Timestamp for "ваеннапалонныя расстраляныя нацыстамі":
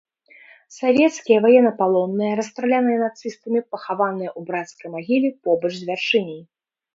1.43-3.59